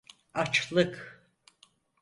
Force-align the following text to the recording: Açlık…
Açlık… 0.33 1.21